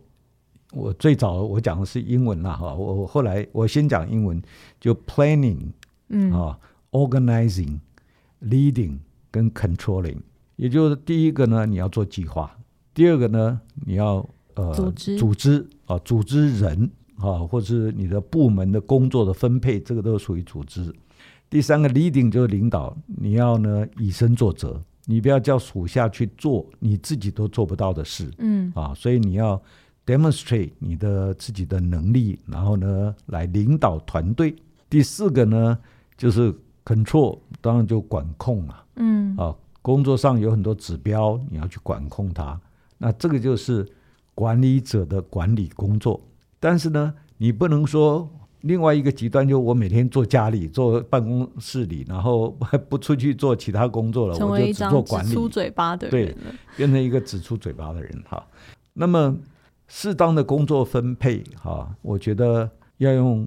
[0.71, 4.41] 我最早我讲的是英文啦，哈，我后来我先讲英文，
[4.79, 5.59] 就 planning，
[6.07, 6.57] 嗯啊
[6.91, 8.97] ，organizing，leading
[9.29, 10.17] 跟 controlling，
[10.55, 12.49] 也就是第一个呢，你要做计划；
[12.93, 20.93] 第二个呢，你要呃组织组织啊，组织人啊，或者是你的部门的工作的分配，这个都属于组织。
[21.49, 29.61] 第三个 leading 就是领导，你要呢以身作则，你不要叫属下去做你自己都做不到的事，嗯啊，所以你要。
[30.05, 34.55] Demonstrate 你的自己的能力，然后呢，来领导团队。
[34.89, 35.77] 第四个呢，
[36.17, 38.83] 就是 control，当然就管控了。
[38.95, 42.59] 嗯，啊，工作上有很多指标，你要去管控它。
[42.97, 43.87] 那这个就是
[44.35, 46.19] 管理者的管理工作。
[46.59, 48.29] 但是呢，你不能说
[48.61, 52.49] 另外一个极端，就我每天坐家里，坐办公室里，然后
[52.89, 55.29] 不出去做其他工作了，我就只做管理。
[55.29, 56.35] 只出嘴巴的人，对，
[56.75, 58.43] 变成一个只出嘴巴的人哈。
[58.93, 59.37] 那么。
[59.93, 63.45] 适当的工作分配，哈，我觉得要用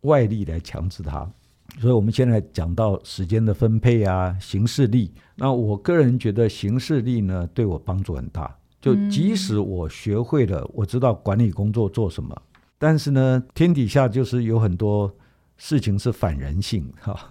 [0.00, 1.30] 外力来强制它。
[1.78, 5.12] 所以，我们现在讲到时间的分配啊，行事力。
[5.36, 8.56] 那我个人觉得行事力呢，对我帮助很大。
[8.80, 12.34] 就即使我学会了，我知道管理工作做什么，
[12.78, 15.14] 但是呢，天底下就是有很多
[15.58, 17.30] 事情是反人性哈。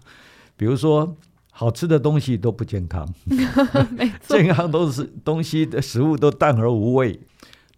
[0.56, 1.18] 比如说，
[1.52, 3.12] 好吃的东西都不健康，
[4.30, 7.20] 健康都是东西的食物都淡而无味。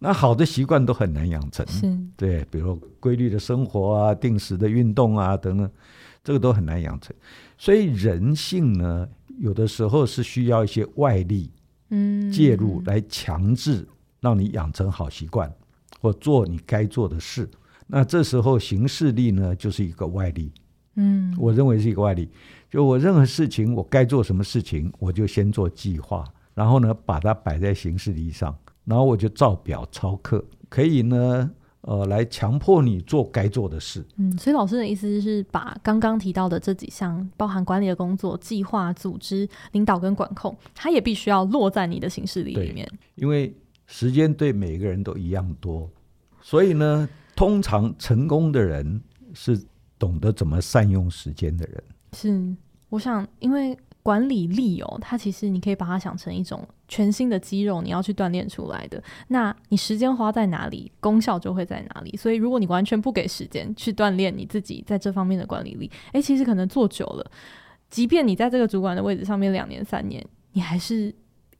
[0.04, 1.64] 那好的习惯都很难养成，
[2.14, 5.70] 对，比如规律的生活啊、定时的运动啊等等，
[6.22, 7.16] 这个都很难养成。
[7.56, 11.50] 所以人性呢，有的时候是需要一些外力，
[11.88, 13.88] 嗯，介入来强制
[14.20, 15.50] 让你养成好习惯，
[16.02, 17.48] 或做你该做的事。
[17.86, 20.52] 那这时候形式力呢，就是一个外力，
[20.96, 22.28] 嗯，我认为是一个外力。
[22.68, 31.50] 就我任何事情，我该做什么事情，我就先做计划，然后呢，把它摆在形式力上，然后我就照表操课，可以呢。
[31.86, 34.02] 呃，来强迫你做该做的事。
[34.16, 42.90] 嗯，所以老师的意思是把刚刚提到的这几项，包含管理的工作、计划、组织、领导跟管控，它也必须要落在你的行事历里面。
[43.16, 43.54] 因为
[43.86, 45.86] 时间对每个人都一样多，
[46.40, 48.98] 所以呢，通常成功的人
[49.34, 49.62] 是
[49.98, 51.84] 懂得怎么善用时间的人。
[52.14, 52.56] 是，
[52.88, 53.76] 我想，因为。
[54.04, 59.02] 管理力哦，它其实你可以把它想成一种全新的肌肉，你要去锻炼出来的。
[59.28, 62.14] 那你时间花在哪里，功效就会在哪里。
[62.14, 67.30] 所以，如果你完全不给时间去锻炼你自己在这方面的管理力，诶，其实可能做久了，
[67.88, 71.10] 即便你在这个主管的位置上面两年三年，你还是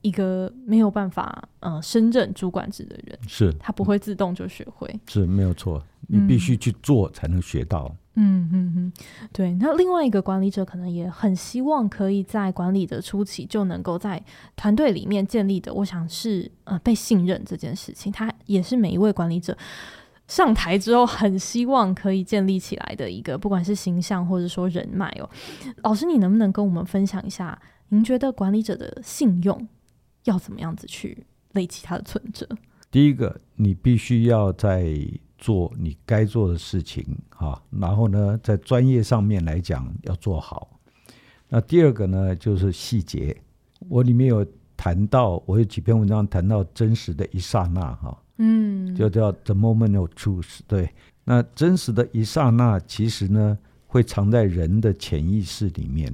[0.03, 3.19] 一个没有办法呃升任主管职的人。
[3.27, 5.01] 是，他不会自动就学会。
[5.09, 7.87] 是没有错，你必须去做才能学到。
[7.91, 8.93] 嗯嗯嗯嗯，
[9.33, 9.53] 对。
[9.55, 14.23] 那另外一个管理者可能也很希望可以在管理的初期就能够在
[14.55, 19.57] 团队里面建立的，我想是呃被信任这件事情，他也是每一位管理者
[20.29, 25.29] 上台之后很希望可以建立起来的一个，不管是形象或者说人脉哦。
[25.83, 29.69] 老师，你能不能跟我们分享一下，您觉得管理者的信用
[30.25, 32.49] 要怎么样子去累积他的存折？
[32.93, 34.97] 第一个，你必须要在。
[35.45, 37.05] 做你该做的事情
[37.37, 40.71] 啊，然后呢，在专业上面来讲要做好。
[41.51, 43.37] 那第二个呢，就是细节。
[43.91, 50.61] 我里面有谈到，我有几篇文章谈到真实的一刹那哈，嗯，就叫 the moment of truth。
[50.67, 50.89] 对，
[51.25, 56.11] 那真实的一刹那，其实呢，会藏在人的潜意识里面。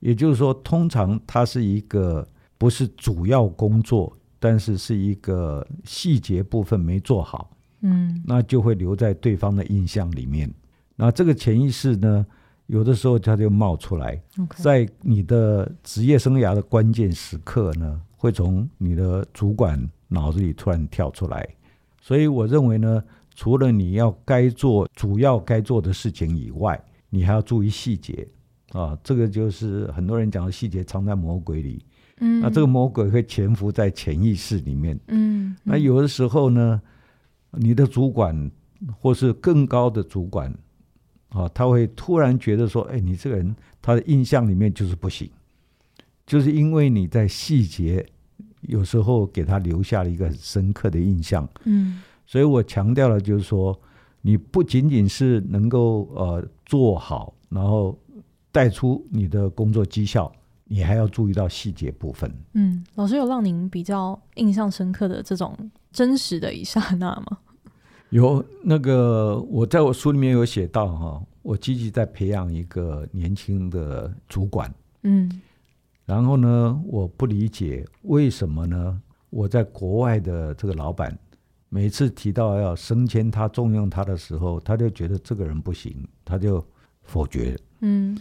[0.00, 7.50] 也就是说，通常它是一个不是主要工作，但是是一个细节部分没做好。
[7.80, 10.52] 嗯，那就会留在对方的印象里面。
[10.96, 12.26] 那这个潜意识呢，
[12.66, 14.20] 有的时候它就冒出来.
[14.56, 21.48] 在你的职业生涯的关键时刻呢，会从你的主管脑子里突然跳出来。
[22.00, 23.00] 所以我认为呢，
[23.34, 28.26] 除了你要该做主要该做的事情以外，你还要注意细节
[28.72, 28.98] 啊。
[29.04, 31.84] 这个就是很多人讲的细节藏在魔鬼里。
[32.18, 34.98] 嗯，那这个魔鬼会潜伏在潜意识里面。
[35.06, 36.82] 嗯，那有的时候呢。
[37.52, 38.50] 你的主管，
[38.98, 40.52] 或是更高的主管，
[41.30, 45.30] 啊，他会突然觉得说：“哎，你这个人，他的印象里面就是不行，
[46.26, 48.06] 就是因为你在细节
[48.62, 53.78] 有时候给他留下了一个很深刻的印象。”嗯，所以我强调了，就是说，
[54.20, 57.98] 你不仅仅是能够呃做好，然后
[58.52, 60.30] 带出你的工作绩效，
[60.64, 62.30] 你还要注意到细节部分。
[62.52, 65.56] 嗯，老师有让您比较印象深刻的这种。
[65.98, 67.38] 真实的一刹那吗？
[68.10, 75.42] 有那个，我在我书里面有写到哈，我积极在培养一个年轻的主管，嗯，
[76.06, 79.02] 然后呢，我不理解为什么呢？
[79.30, 81.18] 我在国外的这个老板，
[81.68, 86.64] 每次提到要升迁他、重用他的时候，他就觉得这个人不行，他就
[87.02, 87.58] 否决。
[87.80, 88.16] 嗯，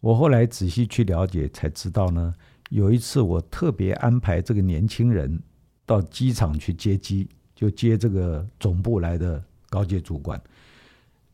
[0.00, 2.34] 我后来仔细去了解才知道呢，
[2.70, 5.40] 有一次我特别安排这个年轻人。
[5.90, 10.40] 到机场去接机，就接这个总部来的高阶主管，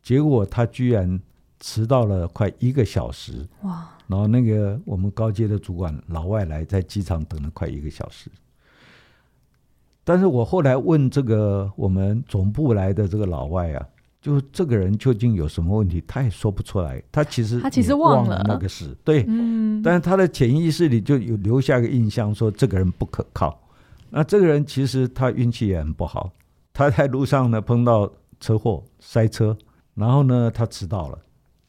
[0.01, 1.19] 结果他居然
[1.59, 3.47] 迟到了快一个小时。
[3.61, 3.87] 哇！
[4.07, 8.31] 然后那个我们高阶的主管老外来，在机场等了快一个小时。
[10.03, 13.87] 但是我后来问这个我们总部来的这个老外啊，
[14.19, 16.99] 就这个人究竟有什么问题，他也说不出来。
[17.11, 23.55] 他其实他其实忘了那个事，对，嗯，但是他的潜意识里就有留下个印象，说这个人不可靠。
[24.09, 26.31] 那这个人其实他运气也很不好，
[26.73, 29.57] 他在路上呢碰到车祸塞车，
[29.95, 31.19] 然后呢他迟到了，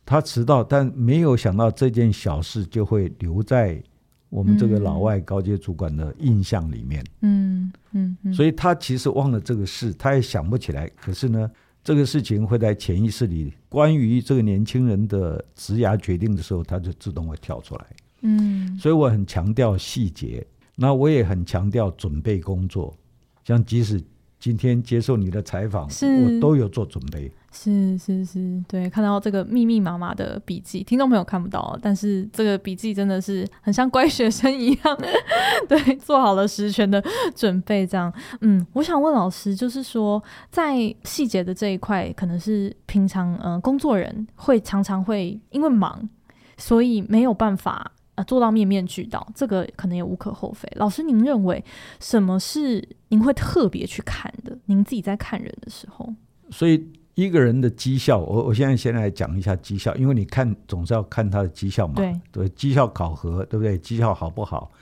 [0.04, 3.82] 他迟到，但没有想到这件小事就会留在
[4.28, 7.04] 我们这个老外高阶主管的印象里面。
[7.22, 10.88] 嗯嗯，嗯，所以他其实忘了这个事，他也想不起来。
[11.00, 11.50] 可是呢，
[11.82, 17.86] 这个事情会在潜意识里，关于这个年轻人的职涯决定的时候，他就自动会跳出来。
[18.20, 20.46] 嗯，所以我很强调细节。
[20.80, 22.94] 那我也很强调准备工作，
[23.42, 24.00] 像即使
[24.38, 27.30] 今天接受你的采访，是我都有做准备。
[27.50, 34.98] 是是是，对，看到这个密密麻麻的笔记，听众朋友看不到，但是这个笔记真的是很像乖学生一样，
[35.66, 37.02] 对，做好了十全的
[37.34, 38.12] 准备，这样。
[38.42, 46.08] 嗯，我想问老师，就是说在细节的这一块，可能是平常嗯、呃、工作人会常常会因为忙，
[46.56, 47.90] 所以没有办法。
[48.18, 50.68] 啊，做到面面俱到，这个可能也无可厚非。
[50.74, 51.64] 老师，您认为
[52.00, 54.58] 什么是您会特别去看的？
[54.64, 56.12] 您自己在看人的时候，
[56.50, 61.94] 所以一个人的绩效，我我现在先来讲一下绩效，因为你看总是要看他的绩效嘛。
[61.94, 63.78] 对对，绩效考核，对不对？
[63.78, 64.72] 绩效好不好？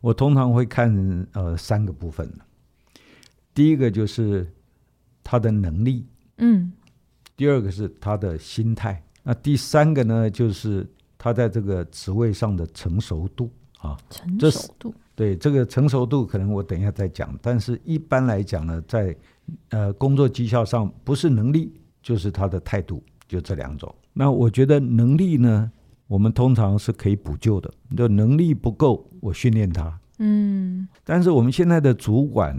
[0.00, 2.32] 我通常会看呃三个部分。
[3.52, 4.50] 第一个就是
[5.22, 6.06] 他的能力，
[6.38, 6.72] 嗯。
[7.36, 10.88] 第二个是他的心态，那第三个呢就是。
[11.22, 13.50] 他在这个职位上的成熟度
[13.80, 17.38] 啊，成熟度，对这个成熟度，可能我等一下再讲。
[17.42, 19.14] 但是一般来讲呢，在
[19.68, 23.94] 呃工作绩效上，不是能力就是他的态度，就这两种。
[24.14, 25.70] 那我觉得能力呢，
[26.06, 27.70] 我们通常是可以补救的。
[27.94, 30.00] 就能力不够，我训练他。
[30.20, 30.88] 嗯。
[31.04, 32.58] 但是我们现在的主管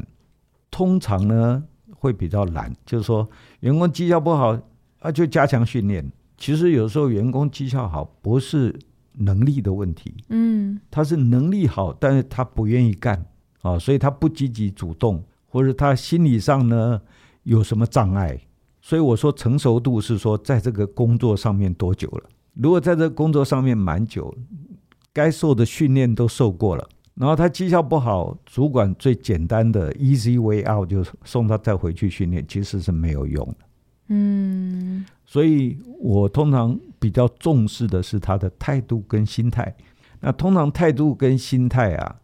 [0.70, 1.64] 通常呢
[1.96, 3.28] 会比较懒，就是说
[3.62, 4.56] 员工绩效不好
[5.00, 6.08] 啊，就加强训练。
[6.42, 8.76] 其实有时候员工绩效好不是
[9.14, 13.24] 能力的问题，嗯，他是能力好，但是他不愿意干
[13.62, 17.00] 啊，所以他不积极主动，或者他心理上呢
[17.44, 18.42] 有什么障碍。
[18.82, 22.24] 所以我说成熟度是说在这个工作上面多久了？
[22.56, 24.36] 如果在这个工作上面蛮久，
[25.14, 33.58] 该受的训练都受过了，然后他绩效不好，主管最简单的 easy way out 就送他再回去训练，其实是没有用的。
[34.14, 39.74] 嗯，所以我通常比较重视的是他的态度跟心态。
[40.20, 42.20] 那通常态度跟心态啊，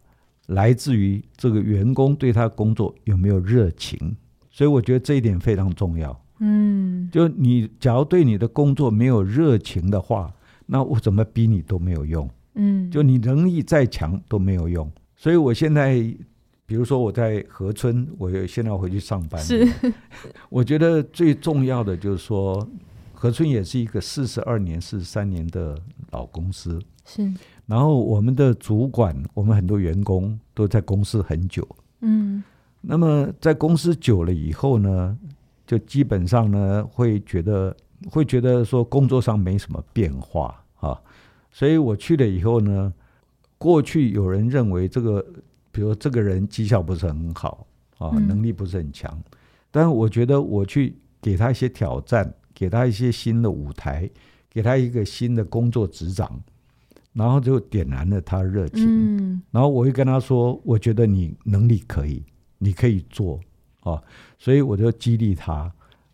[0.48, 4.14] 来自于这个员工对他工作有没有热情。
[4.50, 6.24] 所以我觉得这一点非常重要。
[6.40, 10.30] 嗯，就你假如对你的工作没有热情的话，
[10.66, 12.28] 那我怎么逼你都没有用。
[12.54, 14.92] 嗯，就你能力再强都没有用。
[15.16, 16.14] 所以我现在。
[16.68, 19.42] 比如说我在河村，我现在要回去上班。
[19.42, 19.66] 是，
[20.50, 22.68] 我觉得最重要的就是说，
[23.14, 25.74] 河村也是一个四十二年、四十三年的
[26.10, 26.78] 老公司。
[27.06, 27.32] 是，
[27.64, 31.66] 然后我们的主管，我们很多员工都在公司很久。
[32.02, 32.44] 嗯，
[32.82, 35.16] 那么在公司久了以后呢，
[35.66, 37.74] 就基本上呢会觉得
[38.10, 41.00] 会觉得说工作上没什么变化啊，
[41.50, 42.92] 所以我去了以后呢，
[43.56, 45.24] 过去有人认为这个。
[45.78, 47.64] 比如这个人绩效不是很好
[47.98, 49.38] 啊，能力不是很强，嗯，
[49.70, 54.10] 但是我觉得我去给他一些挑战，给他一些新的舞台，
[54.50, 56.42] 给他一个新的工作职掌，
[57.12, 58.84] 然后就点燃了他的热情。
[58.88, 62.24] 嗯，然后我会跟他说，我觉得你能力可以，
[62.58, 63.38] 你可以做
[63.82, 64.02] 啊，
[64.36, 65.72] 所以我就激励他。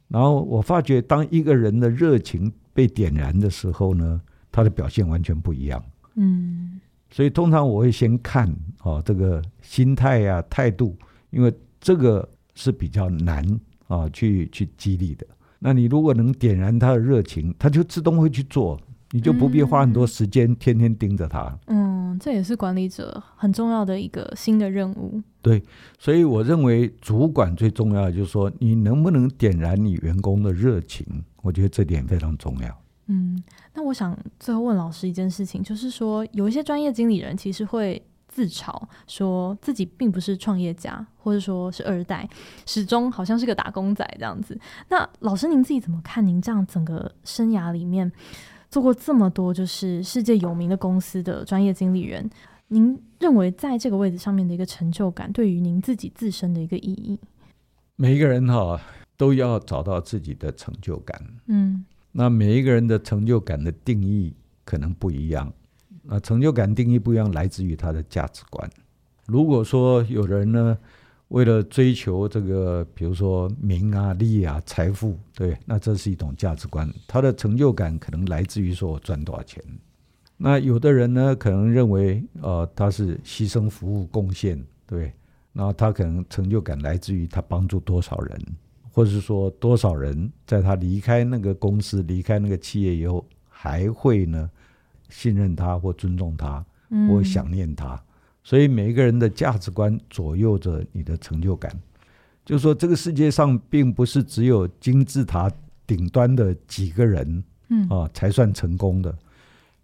[0.08, 4.20] 然后我发觉，当一个人的热情被点燃的时候呢，
[4.52, 5.82] 他的表现完全不一样。
[6.16, 6.78] 嗯。
[7.10, 8.52] 所以通常我会先看
[8.82, 10.96] 哦，这个心态呀、啊、态度，
[11.30, 13.44] 因为这个是比较难
[13.86, 15.26] 啊去去激励的。
[15.58, 18.78] 那你如果能点燃他的热情，他就自动会去做，
[19.12, 21.58] 你就不必花很多时间天天盯着他。
[21.68, 25.22] 嗯，这也是管理者很重要的一个新的任务。
[25.40, 25.62] 对，
[25.98, 31.06] 所以我认为主管最重要的就是说，你能不能点燃你员工的热情？
[31.42, 32.82] 我觉得这点非常重要。
[33.06, 33.42] 嗯，
[33.74, 42.28] 那我想最后问老师一件事情，就是说有一些专业经理人其实会自嘲，说自己并不是创业家，或者说是二代，
[42.66, 44.56] 始终好像是个打工仔这样子。
[44.88, 46.24] 那老师您自己怎么看？
[46.24, 48.10] 您这样整个生涯里面
[48.70, 52.30] 做过这么多，就是世界有名的公司的专业经理人，
[52.68, 57.18] 您认为在这个位置上面的一个成就感，对于您自己自身的一个意义？
[57.96, 58.80] 每一个人哈
[59.16, 61.20] 都要找到自己的成就感。
[61.46, 61.73] 嗯。
[62.16, 64.32] 那每一个人的成就感的定义
[64.64, 65.52] 可能不一样，
[66.04, 68.70] 那成就感定义不一样，来自于他的价值观。
[69.26, 70.78] 如果说有人呢，
[71.26, 76.88] 为了追求这个，比如说名啊、利啊、财富，对，那这是一种价值观。
[77.08, 79.60] 他的成就感可能来自于说我赚多少钱。
[80.36, 85.12] 那有的人呢，可能认为，呃，他是牺牲、服务、贡献，对，
[85.52, 88.40] 那他可能成就感来自于他帮助多少人。
[88.94, 94.48] 或者是说，多少人在他离开那个公司、离开那个企业以后，还会呢
[95.08, 96.64] 信任他或尊重他，
[97.08, 98.00] 或想念他？
[98.44, 101.76] 所以每一个人的价值观左右着你的成就感。
[102.44, 105.50] 就是说，这个世界上并不是只有金字塔
[105.88, 107.42] 顶端的几个人，
[107.90, 109.12] 啊才算成功的。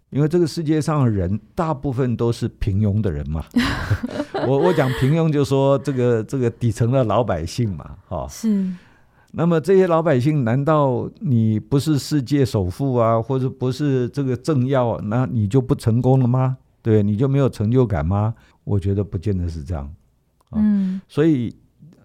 [0.09, 3.43] 因为这个世界上的人大部分都是平庸的人嘛。
[4.47, 8.25] 我我讲平庸，就说这个这个底层的老百姓嘛，哈。
[8.29, 8.71] 是。
[9.33, 16.57] 那么这些老百姓，难道你不是世界首富啊，或者不是这个政要，那你就不成功了吗？
[16.81, 18.35] 对，你就没有成就感吗？
[18.65, 19.89] 我觉得不见得是这样。
[20.51, 20.99] 嗯。
[21.07, 21.55] 所以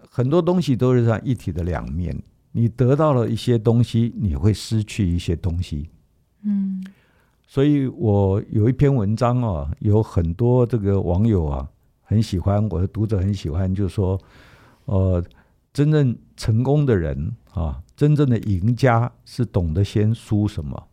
[0.09, 2.17] 很多东西都是这样一体的两面。
[2.53, 5.89] 你得到了一些东西，你会失去一些东西。
[6.43, 6.81] 嗯。
[7.45, 11.67] 所以我有一篇文章啊，有很多这个网友啊
[12.03, 14.17] 很喜欢，我的读者很喜欢，就是说，
[14.85, 15.21] 呃。
[15.77, 20.87] 真正成功的人啊，真正的赢家是懂得先输什么。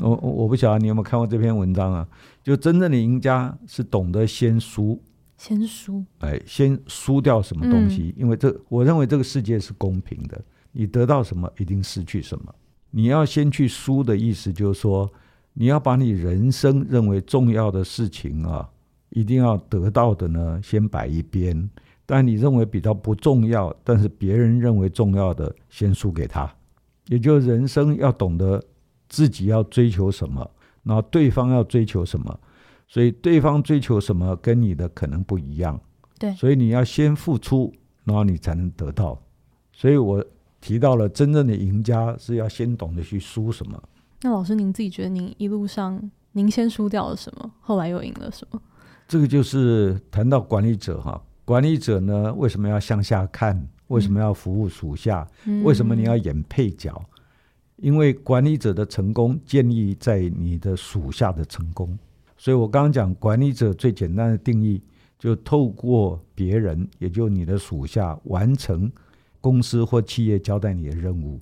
[0.00, 2.06] 我我不晓得你有没有看过这篇文章啊？
[2.42, 5.00] 就真正的赢家是懂得先输，
[5.38, 8.14] 先输，哎，先输掉什么东西？
[8.14, 10.38] 因为这，我认为这个世界是公平的，
[10.72, 12.54] 你得到什么，一定失去什么。
[12.90, 15.10] 你要先去输的意思，就是说，
[15.54, 18.68] 你要把你人生认为重要的事情啊，
[19.08, 21.70] 一定要得到的呢，先摆一边。
[22.12, 26.46] 但你认为比较不重要，但是别人认为重要的，先输给他。
[27.06, 28.62] 也就是人生要懂得
[29.08, 30.46] 自己要追求什么，
[30.82, 32.38] 然后对方要追求什么，
[32.86, 35.80] 所以对方追求什么跟你的可能不一样。
[36.18, 37.72] 对，所以你要先付出，
[38.04, 39.18] 然后你才能得到。
[39.72, 40.22] 所以我
[40.60, 43.82] 提到了真正的赢家是要先懂得去输什么。
[44.20, 48.60] 那老师您自己觉得您一路上您先输掉了什么，后来又赢了什么？
[49.08, 51.18] 这个就是谈到管理者哈。
[51.44, 53.68] 管理者呢，为什么要向下看？
[53.88, 55.26] 为什么要服务属下？
[55.44, 57.04] 嗯、为什么你要演配角？
[57.76, 61.98] 因为管理者的成功建立在你的属下的成功。
[62.38, 64.80] 所以我刚刚讲，管理者最简单的定义，
[65.18, 68.90] 就透过别人，也就你的属下，完成
[69.40, 71.40] 公司或企业交代你的任务。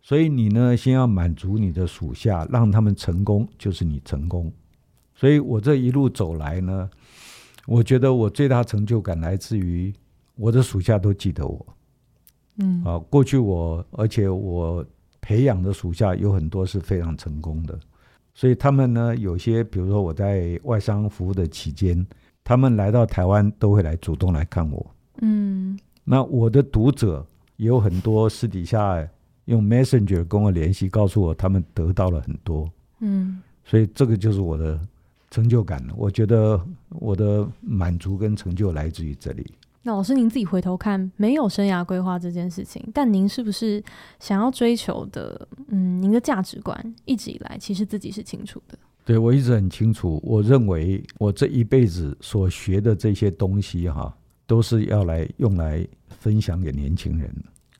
[0.00, 4.50] 所以你呢，先要满足你的属下，让他们成功，就是你成功。
[5.14, 6.88] 所以我这一路走来呢。
[7.70, 9.94] 我觉得我最大成就感来自于
[10.34, 11.66] 我的属下都记得我，
[12.56, 12.82] 嗯。
[12.82, 14.84] 啊，过去我而且我
[15.20, 17.78] 培养的属下有很多是非常成功的，
[18.34, 22.04] 所以他们呢，有些比如说我在外商服务的期间，
[22.42, 24.90] 他们来到台湾都会来主动来看我，
[25.20, 27.24] 嗯，那我的读者
[27.56, 29.08] 也有很多私底下
[29.44, 32.68] 用 Messenger 跟我联系，告诉我他们得到了很多，
[32.98, 34.76] 嗯，所以这个就是我的。
[35.30, 39.54] 成就感，我觉得我的满足跟成就来自于这里。
[39.82, 43.82] 那老师，您自己回头看，没有生涯规划这件事情，但您是不是
[44.18, 45.48] 想要追求的？
[45.68, 48.76] 嗯，您的价值观一直以来其实自己是清楚的。
[49.04, 54.14] 对，我一直很清楚，我认为我这一辈子所学的这些东西，哈，
[54.46, 57.34] 都是要来用来分享给年轻人。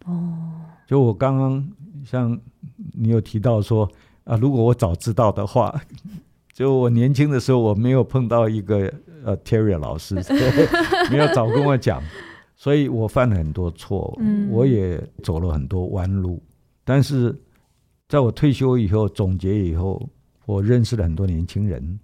[0.06, 1.68] 哦，就我刚刚
[2.04, 2.38] 像
[2.92, 3.86] 你有提到说
[4.24, 5.78] 啊，如果我早知道的话。
[6.60, 8.92] 就我年轻的时候，我没有碰到一个
[9.24, 10.16] 呃 Terry 老师，
[11.10, 12.02] 没有早跟我讲，
[12.54, 14.14] 所以我犯了很多错，
[14.50, 16.42] 我也走了很多弯路。
[16.84, 17.34] 但是
[18.10, 20.06] 在我退休以后，总结以后，
[20.44, 21.98] 我认识了很多年轻人，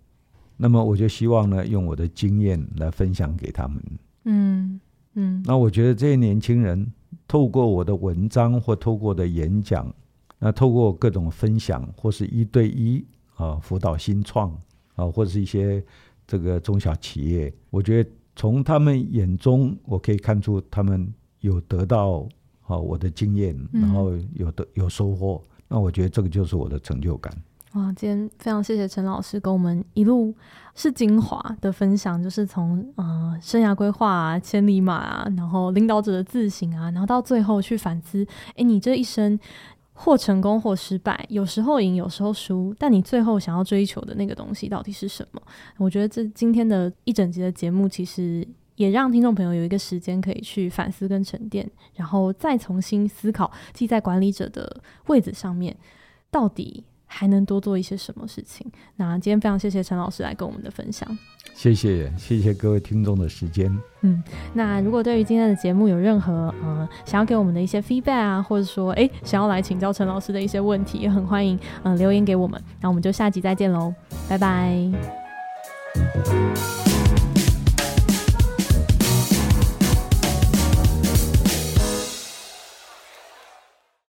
[0.56, 3.82] 那么我就希望呢，用我的经验来分享给他们。
[4.24, 4.80] 嗯
[5.16, 5.42] 嗯。
[5.44, 6.90] 那我觉得这些年轻人
[7.28, 9.94] 透过我的文章或透过我的演讲，
[10.38, 13.04] 那透过各种分享或是一对一。
[13.36, 14.50] 啊，辅导新创
[14.94, 15.84] 啊，或者是一些
[16.26, 22.26] 这个中小企业，我觉得从他们眼中，我可以看出他们有得到
[22.66, 27.32] 啊我的经验，然后有的有收获，那我觉得这个就是我的成就感。
[27.74, 30.34] 哇，今天非常谢谢陈老师跟我们一路
[30.74, 38.26] 是精华的分享，就是从呃生涯规划啊、千里马啊，然后领导者的自省啊，然后到最后去反思，
[38.56, 39.38] 哎，你这一生。
[39.98, 45.42] 或成功或失败，有时候赢，有时候输，但你最后想要追求的那个东西到底是什么？
[45.78, 55.74] 我觉得这今天的一整集的节目，其实也让听众朋友有一个时间可以去反思跟沉淀，然后再重新思考，记在管理者的位置上面，
[56.30, 58.70] 到底还能多做一些什么事情。
[58.96, 61.06] 那今天非常谢谢陈老师来跟我们的分享。
[61.54, 63.74] 谢谢，谢谢各位听众的时间。
[64.02, 72.62] 嗯，那如果对于今天的节目有任何呃想要给我们的一些 feedback 啊，或者说哎想要来请教陈老师的一些问题，也很欢迎嗯、呃、留言给我们。
[72.80, 73.94] 那我们就下集再见喽，
[74.28, 74.76] 拜拜。